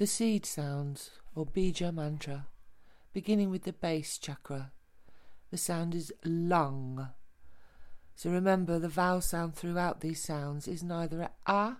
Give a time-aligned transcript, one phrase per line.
[0.00, 2.46] The seed sounds, or bija mantra,
[3.12, 4.72] beginning with the base chakra.
[5.50, 7.10] The sound is lung.
[8.14, 11.76] So remember, the vowel sound throughout these sounds is neither a a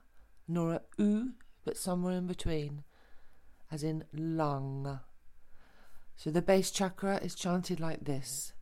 [0.46, 1.32] nor a u,
[1.64, 2.84] but somewhere in between,
[3.70, 5.00] as in lung.
[6.14, 8.52] So the base chakra is chanted like this.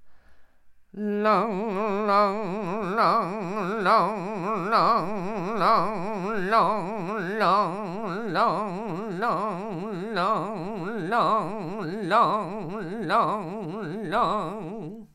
[0.94, 8.87] Long, long, long, long, long, long, long, long, long,
[9.18, 15.08] long, long, long, long, long, long.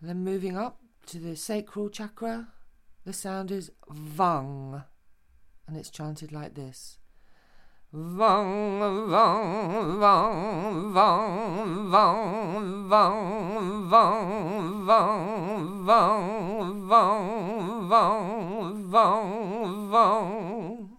[0.00, 2.48] Then moving up to the sacral chakra,
[3.04, 4.82] the sound is vang,
[5.66, 6.98] and it's chanted like this.
[7.92, 18.41] Vang, vang, vang, vang, vang, vang, vang, vang, vang, vang, vang,
[18.92, 20.90] vang, vang.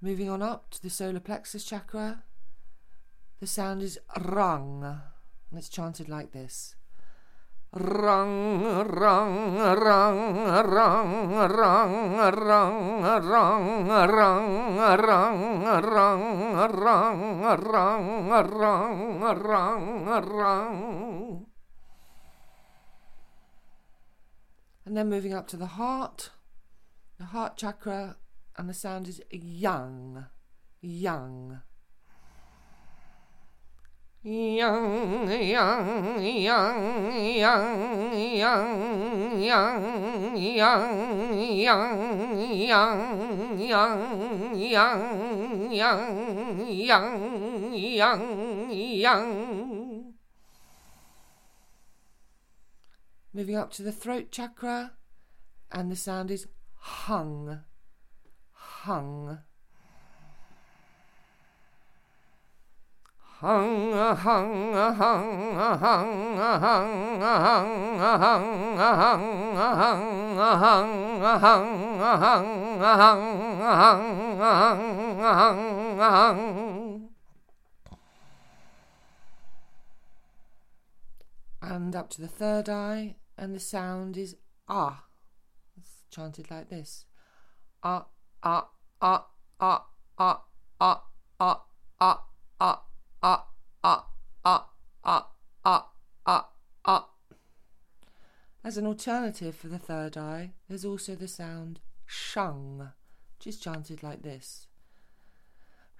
[0.00, 2.24] Moving on up to the solar plexus chakra,
[3.40, 6.74] the sound is rang, and it's chanted like this.
[7.72, 15.40] Rang, rang, rang, rang, rang, rang, rang, rang, rang,
[15.80, 16.14] rang,
[17.44, 20.04] rang, rang, rang,
[20.38, 21.53] rang.
[24.94, 26.30] And then moving up to the heart,
[27.18, 28.14] the heart chakra,
[28.56, 30.28] and the sound is yang,
[30.80, 31.62] yang
[34.22, 35.82] yang yang
[36.30, 36.78] yang
[37.10, 38.54] yang yang
[39.42, 41.18] yang yang yang
[43.74, 43.98] yang
[45.72, 45.90] yang
[46.70, 47.10] yang
[47.82, 48.20] yang
[48.70, 49.83] yang
[53.36, 54.92] Moving up to the throat chakra
[55.72, 56.46] and the sound is
[56.76, 57.62] hung
[58.52, 59.40] hung
[63.18, 66.94] hung a hung a hung a hung hung
[81.62, 84.36] and up to the third eye and the sound is
[84.68, 85.04] ah
[85.76, 87.06] it's chanted like this
[87.82, 88.06] ah
[88.42, 88.68] ah
[89.00, 89.26] ah
[89.60, 89.84] ah
[90.18, 90.42] ah
[90.78, 91.02] ah ah
[91.40, 91.64] ah
[92.00, 92.24] ah
[92.54, 92.74] ah,
[93.24, 93.46] ah,
[94.44, 94.66] ah,
[95.04, 95.26] ah,
[95.64, 95.88] ah,
[96.26, 96.48] ah,
[96.84, 97.08] ah.
[98.62, 102.90] As an alternative for the third eye, there's also the sound shung,
[103.38, 104.68] which is chanted like this.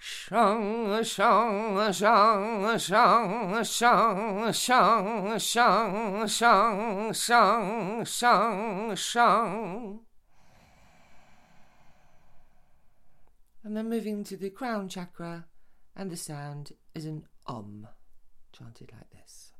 [0.07, 10.01] Shung, shung, shung, shung, shung, shung, shung, shung, shung, shung, shung.
[13.63, 15.47] And then moving to the crown chakra,
[15.97, 17.89] and the sound is an um,
[18.53, 19.55] chanted like this.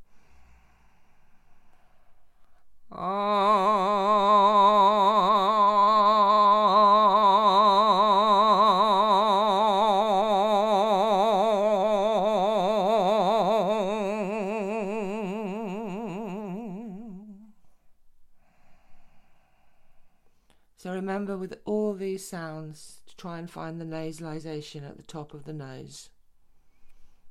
[20.85, 25.33] So remember with all these sounds to try and find the nasalization at the top
[25.33, 26.11] of the nose.